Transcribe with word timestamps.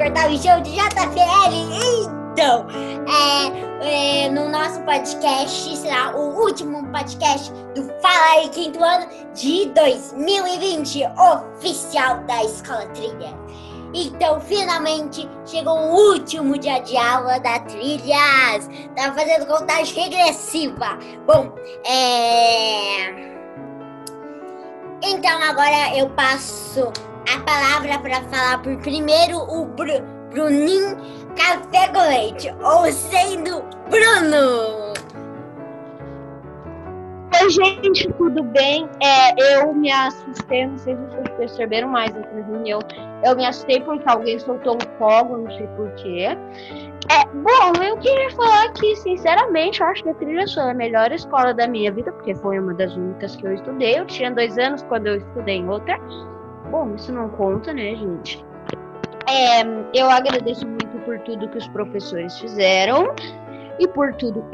O 0.00 0.02
show 0.02 0.58
de 0.62 0.70
JPL, 0.70 2.10
então, 2.32 2.66
é, 3.06 4.24
é, 4.24 4.30
no 4.30 4.48
nosso 4.48 4.80
podcast, 4.84 5.76
será 5.76 6.16
o 6.16 6.40
último 6.40 6.90
podcast 6.90 7.52
do 7.74 7.86
Fala 8.00 8.32
aí 8.36 8.48
Quinto 8.48 8.82
Ano 8.82 9.06
de 9.34 9.66
2020, 9.66 11.02
oficial 11.04 12.20
da 12.20 12.42
Escola 12.42 12.86
Trilha. 12.86 13.38
Então, 13.92 14.40
finalmente, 14.40 15.28
chegou 15.44 15.78
o 15.78 16.12
último 16.12 16.56
dia 16.56 16.78
de 16.78 16.96
aula 16.96 17.38
da 17.38 17.58
Trilhas. 17.60 18.70
Tava 18.96 19.14
fazendo 19.14 19.44
contagem 19.46 20.02
regressiva. 20.02 20.98
Bom, 21.26 21.54
é... 21.84 23.10
Então, 25.02 25.42
agora 25.42 25.94
eu 25.94 26.08
passo 26.10 26.90
a 27.32 27.40
palavra 27.40 27.98
para 28.00 28.22
falar 28.22 28.60
por 28.60 28.76
primeiro 28.78 29.38
o 29.38 29.64
Br 29.64 30.02
Bruninho 30.30 30.96
Café 31.36 31.88
com 31.88 32.00
Leite, 32.08 32.52
ou 32.60 32.90
sendo 32.90 33.62
Bruno. 33.88 34.90
Oi, 37.40 37.50
gente, 37.50 38.12
tudo 38.14 38.42
bem? 38.42 38.88
É, 39.00 39.60
eu 39.60 39.72
me 39.72 39.90
assustei, 39.92 40.66
não 40.66 40.76
sei 40.76 40.96
se 40.96 41.02
vocês 41.02 41.28
perceberam 41.36 41.88
mais 41.88 42.10
aqui 42.16 42.34
na 42.34 42.46
reunião. 42.46 42.80
Eu 43.24 43.36
me 43.36 43.46
assustei 43.46 43.80
porque 43.80 44.08
alguém 44.08 44.38
soltou 44.40 44.76
um 44.76 44.98
fogo, 44.98 45.38
não 45.38 45.50
sei 45.52 45.68
porquê. 45.76 46.36
É, 47.08 47.24
bom, 47.32 47.82
eu 47.82 47.96
queria 47.98 48.30
falar 48.32 48.72
que, 48.72 48.96
sinceramente, 48.96 49.80
eu 49.80 49.86
acho 49.86 50.02
que 50.02 50.10
a 50.10 50.14
trilha 50.14 50.46
foi 50.48 50.62
a 50.64 50.74
melhor 50.74 51.12
escola 51.12 51.54
da 51.54 51.68
minha 51.68 51.92
vida, 51.92 52.10
porque 52.12 52.34
foi 52.34 52.58
uma 52.58 52.74
das 52.74 52.94
únicas 52.94 53.36
que 53.36 53.46
eu 53.46 53.54
estudei. 53.54 53.98
Eu 53.98 54.06
tinha 54.06 54.30
dois 54.32 54.58
anos 54.58 54.82
quando 54.82 55.06
eu 55.06 55.16
estudei 55.16 55.56
em 55.56 55.68
outra. 55.68 55.98
Bom, 56.70 56.94
isso 56.94 57.12
não 57.12 57.28
conta, 57.30 57.72
né, 57.72 57.94
gente? 57.96 58.44
É, 59.28 59.62
eu 59.94 60.10
agradeço 60.10 60.66
muito 60.66 60.98
por 61.04 61.18
tudo 61.20 61.48
que 61.48 61.58
os 61.58 61.68
professores 61.68 62.38
fizeram 62.38 63.14
e 63.78 63.88
por 63.88 64.14
tudo. 64.14 64.44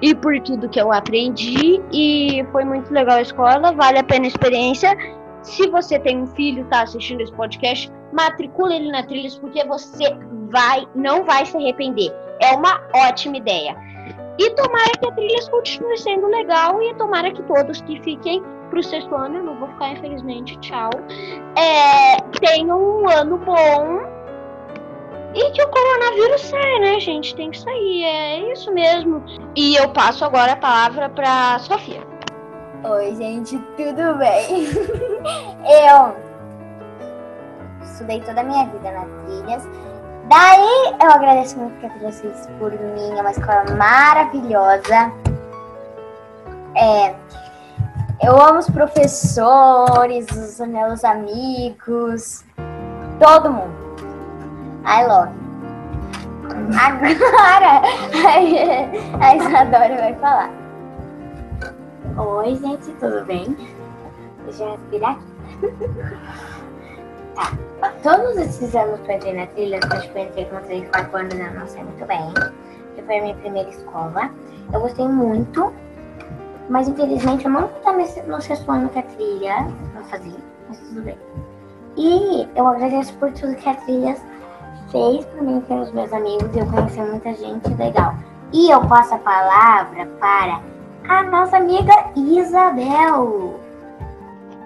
E 0.00 0.14
por 0.14 0.40
tudo 0.40 0.68
que 0.68 0.80
eu 0.80 0.92
aprendi. 0.92 1.80
E 1.92 2.44
foi 2.50 2.64
muito 2.64 2.92
legal 2.92 3.16
a 3.16 3.22
escola, 3.22 3.72
vale 3.72 3.98
a 3.98 4.04
pena 4.04 4.24
a 4.24 4.28
experiência. 4.28 4.96
Se 5.42 5.68
você 5.68 5.98
tem 5.98 6.22
um 6.22 6.26
filho, 6.26 6.64
tá 6.66 6.82
assistindo 6.82 7.20
esse 7.20 7.32
podcast, 7.32 7.90
matricule 8.12 8.74
ele 8.74 8.90
na 8.90 9.02
Trilhas, 9.04 9.36
porque 9.36 9.64
você 9.64 10.16
vai, 10.50 10.86
não 10.94 11.24
vai 11.24 11.46
se 11.46 11.56
arrepender. 11.56 12.12
É 12.40 12.54
uma 12.54 12.80
ótima 12.94 13.36
ideia. 13.36 13.76
E 14.38 14.50
tomara 14.50 14.90
que 15.00 15.06
a 15.06 15.12
Trilhas 15.12 15.48
continue 15.48 15.98
sendo 15.98 16.26
legal 16.26 16.82
e 16.82 16.94
tomara 16.94 17.30
que 17.30 17.42
todos 17.42 17.80
que 17.82 18.00
fiquem 18.02 18.42
pro 18.72 18.82
sexto 18.82 19.14
ano, 19.14 19.36
eu 19.36 19.44
não 19.44 19.54
vou 19.56 19.68
ficar, 19.68 19.90
infelizmente, 19.90 20.58
tchau. 20.60 20.88
É, 21.56 22.16
tenham 22.40 22.80
um 22.80 23.08
ano 23.08 23.36
bom 23.36 24.00
e 25.34 25.50
que 25.50 25.62
o 25.62 25.68
coronavírus 25.68 26.40
saia, 26.40 26.78
né, 26.80 26.98
gente? 26.98 27.36
Tem 27.36 27.50
que 27.50 27.58
sair, 27.58 28.04
é 28.04 28.52
isso 28.52 28.72
mesmo. 28.72 29.22
E 29.54 29.76
eu 29.76 29.90
passo 29.90 30.24
agora 30.24 30.52
a 30.52 30.56
palavra 30.56 31.10
pra 31.10 31.58
Sofia. 31.58 32.02
Oi, 32.82 33.14
gente, 33.14 33.58
tudo 33.76 34.16
bem? 34.16 34.64
eu 35.84 36.16
estudei 37.84 38.20
toda 38.22 38.40
a 38.40 38.44
minha 38.44 38.64
vida 38.66 38.90
na 38.90 39.04
Trilhas. 39.04 39.68
Daí 40.30 40.94
eu 40.98 41.10
agradeço 41.10 41.58
muito 41.58 41.78
que 41.78 41.86
a 41.86 42.10
fez 42.10 42.46
por 42.58 42.72
mim, 42.72 43.18
é 43.18 43.20
uma 43.20 43.30
escola 43.30 43.64
maravilhosa. 43.76 45.12
É, 46.74 47.14
eu 48.22 48.40
amo 48.40 48.60
os 48.60 48.70
professores, 48.70 50.26
os 50.30 50.66
meus 50.66 51.04
amigos, 51.04 52.44
todo 53.18 53.50
mundo. 53.50 53.82
I 54.84 55.04
love. 55.06 55.32
Agora 56.78 57.82
a 59.20 59.36
Isadora 59.36 59.96
vai 59.96 60.14
falar. 60.14 60.50
Oi, 62.16 62.54
gente, 62.56 62.92
tudo 62.92 63.24
bem? 63.24 63.56
Deixa 64.44 64.64
eu 64.64 64.72
respirar 64.72 65.16
aqui. 65.16 65.88
tá. 67.34 67.92
Todos 68.02 68.36
esses 68.36 68.74
anos 68.76 69.00
que 69.00 69.10
eu 69.10 69.16
entrei 69.16 69.34
na 69.34 69.46
trilha, 69.46 69.80
acho 69.90 70.12
que 70.12 70.18
eu 70.18 70.22
entrei 70.24 70.44
com 70.44 70.60
3, 70.60 70.88
4 70.90 71.16
anos, 71.16 71.54
não 71.54 71.66
sei 71.66 71.82
muito 71.82 72.04
bem. 72.06 72.32
Foi 73.04 73.18
a 73.18 73.22
minha 73.22 73.34
primeira 73.34 73.68
escola. 73.68 74.30
Eu 74.72 74.80
gostei 74.80 75.08
muito 75.08 75.72
mas 76.72 76.88
infelizmente 76.88 77.44
eu 77.44 77.50
não 77.50 77.66
estou 77.66 77.92
no 78.26 78.40
sexto 78.40 78.72
ano 78.72 78.88
que 78.88 78.98
a 78.98 79.02
trilha 79.02 79.66
vai 79.92 80.04
fazer, 80.04 80.34
mas 80.66 80.78
tudo 80.78 81.02
bem. 81.02 81.18
E 81.98 82.48
eu 82.56 82.66
agradeço 82.66 83.12
por 83.18 83.30
tudo 83.32 83.54
que 83.56 83.68
a 83.68 83.74
trilha 83.74 84.16
fez 84.90 85.22
para 85.26 85.42
mim, 85.42 85.60
pelos 85.68 85.92
meus 85.92 86.10
amigos, 86.14 86.48
e 86.56 86.60
eu 86.60 86.66
conheci 86.66 86.98
muita 86.98 87.34
gente 87.34 87.68
legal. 87.74 88.14
E 88.54 88.70
eu 88.70 88.80
passo 88.86 89.14
a 89.14 89.18
palavra 89.18 90.06
para 90.18 90.62
a 91.10 91.22
nossa 91.24 91.58
amiga 91.58 91.92
Isabel. 92.16 93.60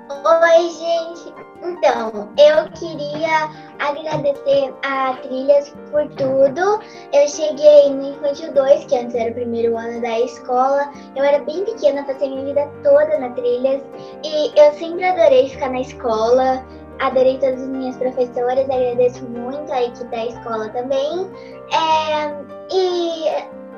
Oi, 0.08 0.70
gente. 0.70 1.34
Então, 1.64 2.28
eu 2.38 2.70
queria 2.70 3.50
agradecer 3.78 4.74
a 4.84 5.14
Trilhas 5.22 5.74
por 5.90 6.06
tudo. 6.10 6.80
Eu 7.12 7.28
cheguei 7.28 7.90
no 7.90 8.08
Infantil 8.10 8.52
2, 8.52 8.84
que 8.86 8.96
antes 8.96 9.14
era 9.14 9.30
o 9.30 9.34
primeiro 9.34 9.76
ano 9.76 10.00
da 10.00 10.20
escola. 10.20 10.90
Eu 11.14 11.24
era 11.24 11.38
bem 11.44 11.64
pequena, 11.64 12.04
passei 12.04 12.28
minha 12.28 12.44
vida 12.44 12.70
toda 12.82 13.18
na 13.18 13.30
Trilhas. 13.30 13.82
E 14.24 14.52
eu 14.58 14.72
sempre 14.74 15.04
adorei 15.04 15.48
ficar 15.48 15.70
na 15.70 15.80
escola. 15.80 16.64
Adorei 16.98 17.38
todas 17.38 17.60
as 17.60 17.68
minhas 17.68 17.96
professoras, 17.96 18.70
agradeço 18.70 19.22
muito 19.24 19.70
a 19.70 19.82
equipe 19.82 20.10
da 20.10 20.26
escola 20.26 20.68
também. 20.70 21.30
É, 21.70 22.32
e, 22.72 23.28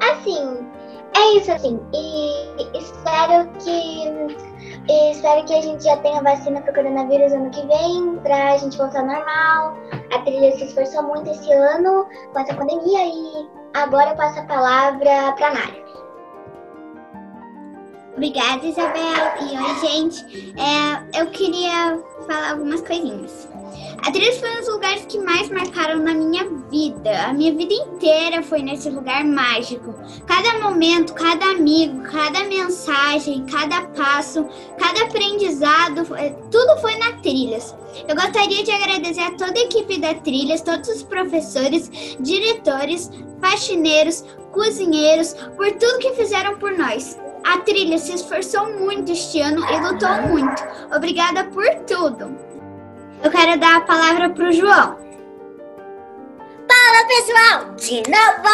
assim, 0.08 0.68
é 1.16 1.36
isso, 1.36 1.50
assim. 1.50 1.80
E 1.92 2.78
espero 2.78 3.48
que 3.58 4.47
e 4.88 5.10
espero 5.12 5.44
que 5.44 5.54
a 5.54 5.60
gente 5.60 5.84
já 5.84 5.96
tenha 5.98 6.22
vacina 6.22 6.62
para 6.62 6.70
o 6.70 6.74
coronavírus 6.74 7.32
ano 7.32 7.50
que 7.50 7.66
vem, 7.66 8.16
para 8.22 8.54
a 8.54 8.56
gente 8.56 8.78
voltar 8.78 9.02
normal. 9.02 9.76
A 10.14 10.18
trilha 10.20 10.50
se 10.52 10.64
esforçou 10.64 11.02
muito 11.02 11.30
esse 11.30 11.52
ano 11.52 12.06
com 12.32 12.40
essa 12.40 12.54
pandemia 12.54 13.04
e 13.04 13.48
agora 13.74 14.10
eu 14.10 14.16
passo 14.16 14.40
a 14.40 14.44
palavra 14.44 15.32
para 15.36 15.48
a 15.48 15.54
Nara. 15.54 15.97
Obrigada, 18.18 18.66
Isabel. 18.66 19.32
E 19.42 19.56
oi, 19.56 19.80
gente. 19.80 20.52
É, 20.58 21.20
eu 21.20 21.26
queria 21.28 22.02
falar 22.26 22.50
algumas 22.50 22.80
coisinhas. 22.80 23.48
A 24.04 24.10
trilha 24.10 24.32
foi 24.32 24.50
um 24.50 24.56
dos 24.56 24.68
lugares 24.70 25.06
que 25.06 25.20
mais 25.20 25.48
marcaram 25.48 26.00
na 26.00 26.12
minha 26.14 26.44
vida. 26.68 27.26
A 27.26 27.32
minha 27.32 27.54
vida 27.54 27.72
inteira 27.72 28.42
foi 28.42 28.60
nesse 28.60 28.90
lugar 28.90 29.24
mágico. 29.24 29.94
Cada 30.26 30.58
momento, 30.58 31.14
cada 31.14 31.44
amigo, 31.44 32.02
cada 32.10 32.42
mensagem, 32.46 33.46
cada 33.46 33.82
passo, 33.82 34.44
cada 34.76 35.02
aprendizado, 35.04 36.04
tudo 36.50 36.80
foi 36.80 36.96
na 36.96 37.12
Trilhas. 37.22 37.72
Eu 38.08 38.16
gostaria 38.16 38.64
de 38.64 38.72
agradecer 38.72 39.20
a 39.20 39.30
toda 39.30 39.56
a 39.56 39.62
equipe 39.62 40.00
da 40.00 40.12
Trilhas, 40.14 40.60
todos 40.60 40.88
os 40.88 41.04
professores, 41.04 41.88
diretores, 42.18 43.12
faxineiros, 43.40 44.24
cozinheiros, 44.50 45.34
por 45.56 45.70
tudo 45.70 46.00
que 46.00 46.14
fizeram 46.14 46.58
por 46.58 46.72
nós. 46.76 47.16
A 47.48 47.56
Trilha 47.60 47.96
se 47.96 48.12
esforçou 48.12 48.78
muito 48.78 49.10
este 49.10 49.40
ano 49.40 49.64
e 49.64 49.80
lutou 49.80 50.20
muito. 50.28 50.62
Obrigada 50.94 51.44
por 51.44 51.64
tudo. 51.86 52.36
Eu 53.24 53.30
quero 53.30 53.58
dar 53.58 53.76
a 53.76 53.80
palavra 53.80 54.28
para 54.28 54.50
o 54.50 54.52
João. 54.52 54.98
Fala 56.68 57.06
pessoal, 57.08 57.74
de 57.74 58.02
novo! 58.10 58.52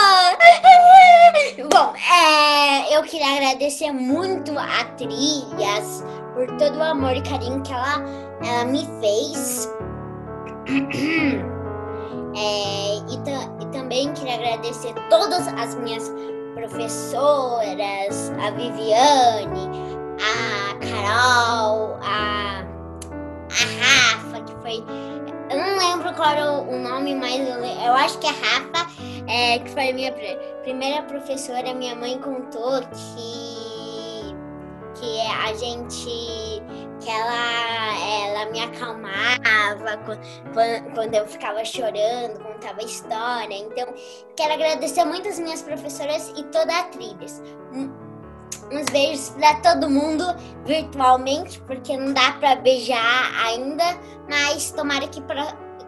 Bom, 1.74 1.92
é, 1.96 2.96
eu 2.96 3.02
queria 3.02 3.34
agradecer 3.34 3.90
muito 3.90 4.56
a 4.56 4.84
Trilhas 4.96 6.04
por 6.32 6.46
todo 6.56 6.78
o 6.78 6.82
amor 6.84 7.16
e 7.16 7.22
carinho 7.22 7.60
que 7.62 7.72
ela, 7.72 8.00
ela 8.44 8.64
me 8.64 8.86
fez. 9.00 9.68
É, 12.36 12.96
e, 12.96 13.14
e 13.62 13.66
também 13.70 14.12
queria 14.12 14.34
agradecer 14.34 14.92
todas 15.08 15.46
as 15.46 15.76
minhas 15.76 16.12
professoras, 16.54 18.13
a 18.44 18.50
Viviane, 18.50 19.70
a 20.20 20.74
Carol, 20.84 21.98
a, 22.02 22.60
a 23.48 23.64
Rafa 23.80 24.24
foi. 24.60 24.84
Eu 25.50 25.58
não 25.58 25.78
lembro 25.78 26.12
qual 26.14 26.28
era 26.28 26.52
o 26.52 26.78
nome, 26.78 27.14
mas 27.14 27.40
eu, 27.40 27.64
eu 27.64 27.92
acho 27.94 28.18
que 28.18 28.26
é 28.26 28.30
Rafa, 28.30 28.90
é, 29.26 29.58
que 29.60 29.70
foi 29.70 29.90
a 29.90 29.94
minha 29.94 30.12
primeira 30.62 31.02
professora. 31.02 31.72
Minha 31.72 31.94
mãe 31.94 32.18
contou 32.18 32.80
que, 32.80 34.34
que 35.00 35.20
a 35.20 35.54
gente. 35.54 36.62
que 37.00 37.10
ela, 37.10 38.26
ela 38.26 38.50
me 38.50 38.60
acalmava 38.60 39.96
quando, 40.04 40.94
quando 40.94 41.14
eu 41.14 41.26
ficava 41.26 41.64
chorando, 41.64 42.42
contava 42.42 42.82
história. 42.82 43.56
Então, 43.56 43.86
quero 44.36 44.52
agradecer 44.52 45.04
muito 45.04 45.28
as 45.28 45.38
minhas 45.38 45.62
professoras 45.62 46.30
e 46.36 46.42
toda 46.44 46.78
a 46.78 46.84
Trilhas. 46.84 47.42
Uns 48.74 48.86
beijos 48.86 49.30
para 49.30 49.54
todo 49.56 49.90
mundo 49.90 50.24
virtualmente, 50.64 51.60
porque 51.62 51.96
não 51.96 52.12
dá 52.12 52.32
para 52.32 52.56
beijar 52.56 53.32
ainda, 53.46 53.84
mas 54.28 54.70
tomara 54.72 55.06
que, 55.08 55.22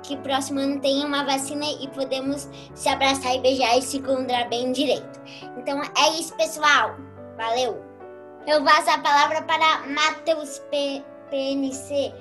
que 0.03 0.17
próximo 0.19 0.61
ano 0.61 0.81
tenha 0.81 1.07
uma 1.07 1.25
vacina 1.25 1.65
e 1.81 1.89
podemos 1.89 2.49
se 2.75 2.89
abraçar 2.89 3.35
e 3.35 3.41
beijar 3.41 3.79
e 3.79 3.83
se 3.83 3.99
encontrar 3.99 4.49
bem 4.49 4.73
direito. 4.73 5.21
Então 5.59 5.81
é 5.83 6.11
isso, 6.19 6.35
pessoal. 6.37 6.97
Valeu! 7.37 7.85
Eu 8.47 8.63
passo 8.63 8.91
a 8.91 8.99
palavra 8.99 9.43
para 9.43 9.87
Matheus 9.89 10.61
P 10.71 11.03
PNC, 11.31 12.15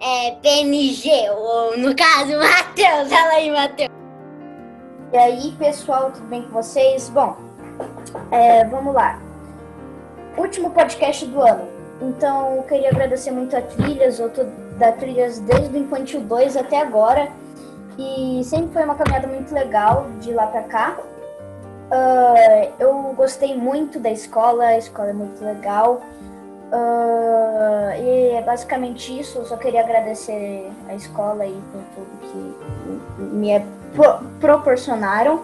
é, 0.00 0.30
PNG, 0.42 1.30
ou 1.30 1.78
no 1.78 1.94
caso, 1.94 2.32
Matheus. 2.38 3.08
Fala 3.10 3.32
aí, 3.34 3.50
Matheus. 3.50 3.90
E 5.12 5.16
aí, 5.16 5.52
pessoal, 5.58 6.10
tudo 6.10 6.26
bem 6.26 6.42
com 6.42 6.50
vocês? 6.50 7.08
Bom, 7.10 7.36
é, 8.30 8.64
vamos 8.64 8.94
lá. 8.94 9.25
Último 10.36 10.70
podcast 10.70 11.26
do 11.26 11.40
ano. 11.40 11.68
Então, 12.00 12.56
eu 12.56 12.62
queria 12.64 12.90
agradecer 12.90 13.30
muito 13.30 13.56
a 13.56 13.62
Trilhas. 13.62 14.18
Eu 14.18 14.28
tô 14.30 14.44
da 14.78 14.92
Trilhas 14.92 15.38
desde 15.40 15.76
o 15.76 15.80
Infantil 15.80 16.20
2 16.20 16.56
até 16.56 16.80
agora. 16.80 17.28
E 17.98 18.42
sempre 18.44 18.74
foi 18.74 18.84
uma 18.84 18.94
caminhada 18.94 19.26
muito 19.26 19.54
legal 19.54 20.06
de 20.20 20.32
lá 20.32 20.46
pra 20.46 20.62
cá. 20.64 20.98
Uh, 21.86 22.72
eu 22.78 23.14
gostei 23.16 23.56
muito 23.56 23.98
da 23.98 24.10
escola, 24.10 24.64
a 24.64 24.78
escola 24.78 25.10
é 25.10 25.12
muito 25.14 25.42
legal. 25.42 26.02
Uh, 26.66 28.02
e 28.02 28.30
é 28.36 28.42
basicamente 28.42 29.18
isso. 29.18 29.38
Eu 29.38 29.46
só 29.46 29.56
queria 29.56 29.80
agradecer 29.80 30.70
a 30.88 30.94
escola 30.94 31.44
aí 31.44 31.62
por 31.72 31.80
tudo 31.94 32.18
que 32.20 33.22
me 33.22 33.64
pro 33.94 34.18
proporcionaram. 34.38 35.36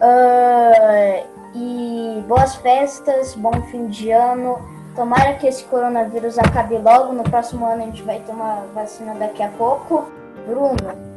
Uh, 0.00 1.41
e 1.54 2.22
boas 2.26 2.54
festas, 2.56 3.34
bom 3.34 3.62
fim 3.70 3.86
de 3.86 4.10
ano. 4.10 4.58
Tomara 4.94 5.34
que 5.34 5.46
esse 5.46 5.64
coronavírus 5.64 6.38
acabe 6.38 6.76
logo. 6.78 7.12
No 7.12 7.22
próximo 7.22 7.64
ano 7.66 7.82
a 7.82 7.86
gente 7.86 8.02
vai 8.02 8.20
ter 8.20 8.32
uma 8.32 8.66
vacina 8.74 9.14
daqui 9.14 9.42
a 9.42 9.48
pouco. 9.48 10.10
Bruno. 10.46 11.12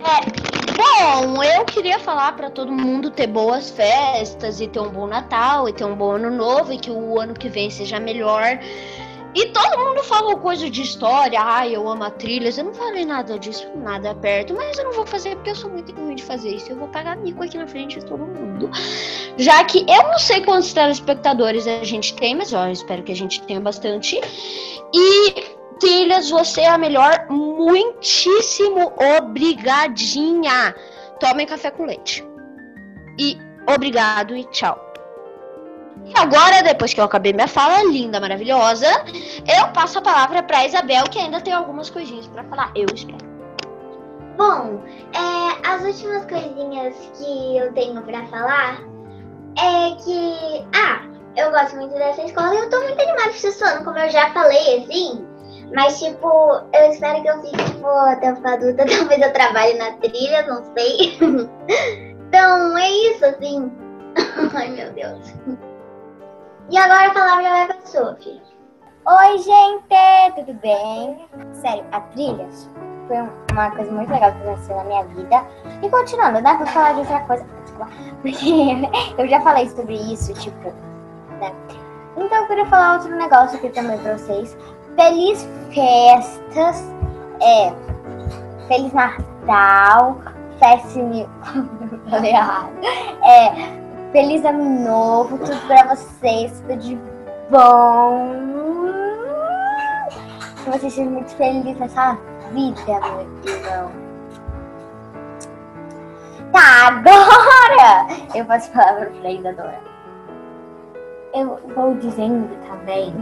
É, 0.00 0.54
Bom, 0.76 1.42
eu 1.44 1.64
queria 1.64 2.00
falar 2.00 2.32
para 2.36 2.50
todo 2.50 2.72
mundo 2.72 3.08
ter 3.08 3.28
boas 3.28 3.70
festas 3.70 4.60
e 4.60 4.66
ter 4.66 4.80
um 4.80 4.88
bom 4.88 5.06
Natal 5.06 5.68
e 5.68 5.72
ter 5.72 5.84
um 5.84 5.94
bom 5.94 6.12
ano 6.12 6.30
novo 6.30 6.72
e 6.72 6.78
que 6.78 6.90
o 6.90 7.20
ano 7.20 7.32
que 7.32 7.48
vem 7.48 7.70
seja 7.70 8.00
melhor. 8.00 8.58
E 9.34 9.46
todo 9.46 9.78
mundo 9.78 10.02
falou 10.04 10.38
coisa 10.38 10.70
de 10.70 10.82
história, 10.82 11.40
ai, 11.40 11.74
eu 11.74 11.88
amo 11.88 12.08
trilhas. 12.12 12.56
Eu 12.56 12.64
não 12.64 12.74
falei 12.74 13.04
nada 13.04 13.38
disso, 13.38 13.68
nada 13.76 14.14
perto, 14.14 14.54
mas 14.54 14.78
eu 14.78 14.84
não 14.84 14.92
vou 14.92 15.06
fazer 15.06 15.34
porque 15.36 15.50
eu 15.50 15.56
sou 15.56 15.70
muito 15.70 15.92
ruim 15.92 16.14
de 16.14 16.22
fazer 16.22 16.50
isso. 16.50 16.70
Eu 16.70 16.76
vou 16.76 16.88
pagar 16.88 17.16
mico 17.16 17.42
aqui 17.42 17.58
na 17.58 17.66
frente 17.66 17.98
de 17.98 18.06
todo 18.06 18.24
mundo. 18.24 18.70
Já 19.36 19.64
que 19.64 19.80
eu 19.80 20.02
não 20.04 20.18
sei 20.18 20.40
quantos 20.42 20.72
telespectadores 20.72 21.66
a 21.66 21.82
gente 21.82 22.14
tem, 22.14 22.34
mas 22.34 22.52
ó, 22.52 22.66
eu 22.66 22.72
espero 22.72 23.02
que 23.02 23.12
a 23.12 23.16
gente 23.16 23.42
tenha 23.42 23.60
bastante. 23.60 24.20
E 24.94 25.54
Trilhas, 25.80 26.30
você 26.30 26.62
é 26.62 26.68
a 26.68 26.78
melhor. 26.78 27.26
Muitíssimo 27.28 28.92
obrigadinha. 29.18 30.74
Tomem 31.20 31.46
café 31.46 31.70
com 31.70 31.84
leite. 31.84 32.24
E 33.18 33.38
obrigado 33.68 34.36
e 34.36 34.44
tchau. 34.44 34.83
E 36.04 36.18
agora, 36.18 36.62
depois 36.62 36.92
que 36.92 37.00
eu 37.00 37.04
acabei 37.04 37.32
minha 37.32 37.48
fala 37.48 37.82
linda, 37.84 38.20
maravilhosa, 38.20 38.86
eu 39.58 39.68
passo 39.72 39.98
a 39.98 40.02
palavra 40.02 40.42
para 40.42 40.66
Isabel, 40.66 41.04
que 41.04 41.18
ainda 41.18 41.40
tem 41.40 41.52
algumas 41.52 41.88
coisinhas 41.88 42.26
para 42.26 42.44
falar. 42.44 42.72
Eu 42.74 42.86
espero. 42.92 43.24
Bom, 44.36 44.82
é, 45.14 45.68
as 45.68 45.82
últimas 45.82 46.24
coisinhas 46.26 46.94
que 47.16 47.56
eu 47.56 47.72
tenho 47.72 48.02
para 48.02 48.26
falar 48.26 48.80
é 49.56 49.94
que. 50.02 50.66
Ah, 50.74 51.02
eu 51.36 51.50
gosto 51.50 51.76
muito 51.76 51.94
dessa 51.94 52.22
escola 52.22 52.54
e 52.54 52.58
eu 52.58 52.70
tô 52.70 52.80
muito 52.80 53.00
animada 53.00 53.30
com 53.30 53.36
esse 53.36 53.64
ano, 53.64 53.84
como 53.84 53.98
eu 53.98 54.10
já 54.10 54.30
falei, 54.32 54.82
assim. 54.82 55.26
Mas, 55.74 55.98
tipo, 55.98 56.28
eu 56.72 56.90
espero 56.90 57.22
que 57.22 57.28
eu 57.28 57.42
fique, 57.42 57.64
tipo, 57.64 57.86
até 57.86 58.34
ficar 58.34 58.54
adulta. 58.54 58.84
Talvez 58.86 59.22
eu 59.22 59.32
trabalhe 59.32 59.74
na 59.74 59.92
trilha, 59.92 60.46
não 60.46 60.62
sei. 60.74 61.16
então, 62.28 62.76
é 62.78 62.90
isso, 62.90 63.24
assim. 63.24 63.72
Ai, 64.54 64.68
meu 64.68 64.92
Deus. 64.92 65.34
E 66.70 66.78
agora 66.78 67.08
a 67.08 67.14
palavra 67.14 67.42
vai 67.42 67.66
pra 67.66 67.80
Sophie. 67.84 68.42
Oi, 69.06 69.38
gente, 69.38 70.34
tudo 70.34 70.54
bem? 70.60 71.28
Sério, 71.52 71.84
a 71.92 72.00
trilhas 72.00 72.70
foi 73.06 73.18
uma 73.52 73.70
coisa 73.72 73.92
muito 73.92 74.10
legal 74.10 74.32
que 74.32 74.42
aconteceu 74.42 74.76
na 74.76 74.84
minha 74.84 75.04
vida. 75.04 75.44
E 75.82 75.90
continuando, 75.90 76.40
né? 76.40 76.54
Vou 76.56 76.66
falar 76.66 76.94
de 76.94 77.00
outra 77.00 77.20
coisa. 77.20 77.46
Porque 78.22 78.88
eu 79.18 79.28
já 79.28 79.40
falei 79.42 79.68
sobre 79.68 79.94
isso, 79.94 80.32
tipo, 80.34 80.72
né? 81.38 81.52
Então 82.16 82.38
eu 82.38 82.46
queria 82.46 82.66
falar 82.66 82.94
outro 82.94 83.14
negócio 83.14 83.58
aqui 83.58 83.68
também 83.68 83.98
pra 83.98 84.16
vocês. 84.16 84.56
Feliz 84.96 85.46
festas, 85.74 86.82
é, 87.42 87.74
Feliz 88.68 88.92
Natal, 88.94 90.16
Feliz 90.58 91.28
Falei 92.08 92.30
errado. 92.30 92.70
É, 93.22 93.83
Feliz 94.14 94.44
Ano 94.44 94.64
Novo, 94.64 95.38
tudo 95.38 95.66
pra 95.66 95.92
vocês, 95.92 96.60
tudo 96.60 96.76
de 96.76 96.96
bom. 97.50 98.30
Que 100.62 100.70
vocês 100.70 100.92
sejam 100.92 101.10
muito 101.10 101.34
felizes 101.34 101.76
nessa 101.80 102.16
vida, 102.52 102.80
meu 102.86 103.52
irmão. 103.52 103.90
Tá, 106.52 106.86
agora 106.86 108.06
eu 108.36 108.44
passo 108.44 108.70
a 108.70 108.74
palavra 108.74 109.12
pra 109.20 109.32
Isadora. 109.32 109.80
Eu 111.34 111.58
vou 111.74 111.96
dizendo 111.96 112.48
também 112.68 113.12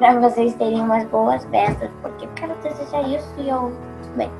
para 0.00 0.18
vocês 0.18 0.52
terem 0.54 0.80
umas 0.80 1.04
boas 1.04 1.44
festas, 1.44 1.88
porque 2.02 2.24
eu 2.24 2.30
quero 2.34 2.54
desejar 2.56 3.02
isso 3.02 3.32
e 3.38 3.50
eu. 3.50 3.72
Bem, 4.16 4.32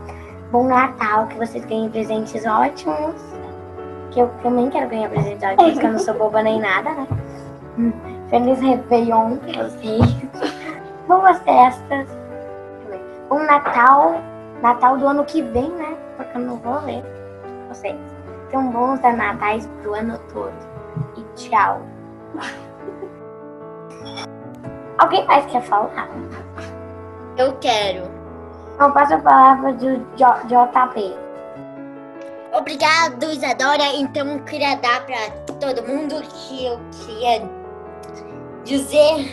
bom 0.50 0.67
Natal, 0.67 1.29
que 1.29 1.37
vocês 1.37 1.64
ganhem 1.64 1.88
presentes 1.88 2.44
ótimos. 2.44 3.14
Que 4.14 4.20
eu 4.20 4.31
também 4.44 4.70
quero 4.70 4.88
ganhar 4.88 5.11
presentes 5.11 5.43
ótimos, 5.43 5.72
porque 5.72 5.87
eu 5.87 5.93
não 5.93 5.99
sou 5.99 6.14
boba 6.14 6.40
nem 6.40 6.61
nada, 6.61 6.90
né? 6.90 7.06
Feliz 8.31 8.61
Réveillon 8.61 9.38
pra 9.38 9.64
vocês. 9.64 10.16
Boas 11.08 11.38
festas. 11.40 12.08
Bom 13.28 13.40
Natal. 13.40 14.15
Natal 14.62 14.96
do 14.98 15.08
ano 15.08 15.24
que 15.24 15.43
vem, 15.43 15.69
né? 15.70 15.96
Porque 16.17 16.38
eu 16.38 16.43
não 16.43 16.56
vou 16.58 16.79
ver 16.82 17.03
vocês. 17.69 17.96
Então, 18.46 18.70
bons 18.70 19.00
natais 19.03 19.69
pro 19.82 19.94
ano 19.94 20.17
todo. 20.32 20.55
E 21.17 21.24
tchau. 21.34 21.81
Alguém 24.98 25.27
mais 25.27 25.44
quer 25.46 25.62
falar? 25.62 26.08
Eu 27.36 27.53
quero. 27.60 28.05
Então 28.77 28.93
passo 28.93 29.15
a 29.15 29.19
palavra 29.19 29.72
do 29.72 29.96
JP. 30.17 31.23
Obrigado, 32.55 33.32
Isadora. 33.32 33.84
Então, 33.96 34.29
eu 34.29 34.44
queria 34.44 34.77
dar 34.77 35.05
para 35.05 35.31
todo 35.58 35.87
mundo 35.87 36.23
que 36.23 36.65
eu 36.65 36.81
queria 37.05 37.43
dizer 38.65 39.29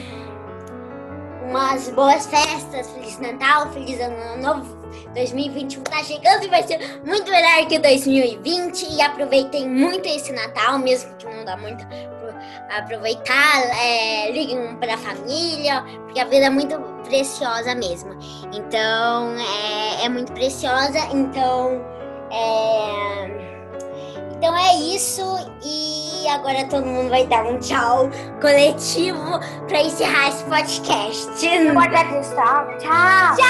umas 1.47 1.87
boas 1.89 2.25
festas, 2.25 2.89
Feliz 2.89 3.19
Natal, 3.19 3.71
Feliz 3.71 3.99
Ano 3.99 4.41
Novo. 4.41 4.81
2021 5.13 5.83
tá 5.83 6.03
chegando 6.03 6.45
e 6.45 6.47
vai 6.47 6.63
ser 6.63 7.01
muito 7.05 7.29
melhor 7.29 7.67
que 7.67 7.77
2020. 7.77 8.91
E 8.91 9.01
aproveitem 9.01 9.69
muito 9.69 10.07
esse 10.09 10.31
Natal, 10.33 10.79
mesmo 10.79 11.13
que 11.17 11.25
não 11.25 11.45
dá 11.45 11.55
muito 11.57 11.85
aproveitar, 12.69 13.61
é, 13.77 14.31
liguem 14.31 14.75
para 14.77 14.95
a 14.95 14.97
família, 14.97 15.83
porque 16.05 16.19
a 16.19 16.25
vida 16.25 16.47
é 16.47 16.49
muito 16.49 16.79
preciosa 17.03 17.75
mesmo. 17.75 18.17
Então, 18.51 19.35
é, 19.37 20.05
é 20.05 20.09
muito 20.09 20.31
preciosa, 20.31 20.97
então 21.13 22.00
isso 25.01 25.35
e 25.63 26.27
agora 26.27 26.63
todo 26.65 26.85
mundo 26.85 27.09
vai 27.09 27.25
dar 27.25 27.43
um 27.43 27.57
tchau 27.57 28.07
coletivo 28.39 29.39
para 29.67 29.81
encerrar 29.81 30.29
esse 30.29 30.43
podcast. 30.43 31.27
Pode 31.73 31.95
tchau. 32.29 32.67
Tchau. 32.77 33.35
Tchau. 33.35 33.47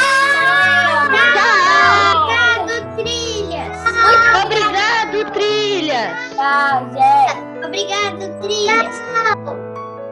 Tchau. 1.12 2.24
Obrigado, 2.63 2.96
Trilhas. 2.96 3.77
Muito 3.84 4.38
obrigado, 4.46 5.31
Trilhas. 5.34 6.12
Tchau, 6.36 6.88
gente. 6.93 7.65
Obrigado, 7.65 8.41
Trilhas. 8.41 9.01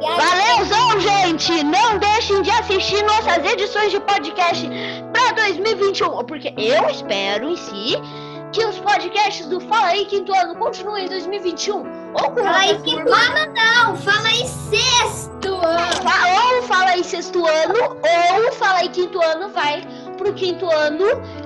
Valeuzão, 0.01 0.99
gente! 0.99 1.63
Não 1.63 1.97
deixem 1.99 2.41
de 2.41 2.51
assistir 2.51 3.01
nossas 3.03 3.37
edições 3.45 3.91
de 3.91 3.99
podcast 4.01 4.69
para 5.13 5.31
2021, 5.43 6.23
porque 6.25 6.53
eu 6.57 6.89
espero 6.89 7.49
em 7.49 7.55
si 7.55 7.97
que 8.51 8.65
os 8.65 8.79
podcasts 8.79 9.47
do 9.47 9.59
Fala 9.59 9.87
aí 9.87 10.05
Quinto 10.05 10.33
Ano 10.33 10.55
continuem 10.55 11.05
em 11.05 11.09
2021. 11.09 11.77
Ou 12.13 12.31
com 12.31 12.43
Fala 12.43 12.57
aí 12.57 12.81
quinto 12.81 13.13
ano 13.13 13.53
não, 13.53 13.95
fala 13.95 14.27
aí 14.27 14.47
sexto 14.47 15.53
ano. 15.53 16.55
Ou 16.55 16.63
Fala 16.63 16.89
aí 16.91 17.03
sexto 17.03 17.45
ano, 17.45 17.75
ou 18.45 18.51
Fala 18.53 18.79
aí 18.79 18.89
quinto 18.89 19.21
ano 19.21 19.49
vai 19.49 19.83
pro 20.17 20.33
quinto 20.33 20.69
ano, 20.69 21.05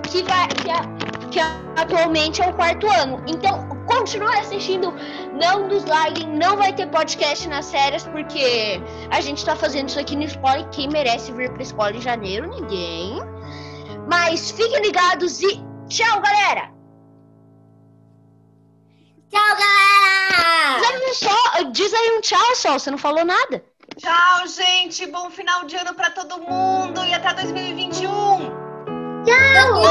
que, 0.10 0.24
vai, 0.24 0.48
que, 0.48 1.30
que 1.30 1.40
atualmente 1.78 2.42
é 2.42 2.50
o 2.50 2.54
quarto 2.54 2.88
ano. 2.88 3.22
Então, 3.28 3.68
continue 3.86 4.36
assistindo. 4.38 4.94
Não 5.34 5.68
desliguem, 5.68 6.28
não 6.36 6.58
vai 6.58 6.74
ter 6.74 6.88
podcast 6.88 7.48
nas 7.48 7.66
séries, 7.66 8.04
porque 8.06 8.82
a 9.12 9.22
gente 9.22 9.46
tá 9.46 9.56
fazendo 9.56 9.90
isso 9.90 10.00
aqui 10.00 10.16
no 10.16 10.24
spoiler. 10.24 10.68
Quem 10.70 10.90
merece 10.90 11.32
vir 11.32 11.52
pra 11.52 11.62
escola 11.62 11.92
em 11.92 12.02
janeiro? 12.02 12.50
Ninguém. 12.50 13.22
Mas 14.10 14.52
fiquem 14.52 14.82
ligados 14.82 15.42
e 15.42 15.64
tchau, 15.88 16.22
galera! 16.22 16.73
Diz 21.74 21.94
aí 21.94 22.18
um 22.18 22.22
tchau, 22.22 22.56
Sol, 22.56 22.80
você 22.80 22.90
não 22.92 22.98
falou 22.98 23.26
nada. 23.26 23.62
Tchau, 23.98 24.48
gente. 24.48 25.06
Bom 25.08 25.30
final 25.30 25.66
de 25.66 25.76
ano 25.76 25.94
pra 25.94 26.10
todo 26.12 26.40
mundo 26.40 27.04
e 27.04 27.14
até 27.14 27.34
2021. 27.34 28.64
Tchau! 29.26 29.84